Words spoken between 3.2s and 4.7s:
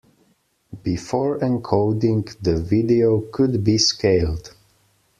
could be scaled.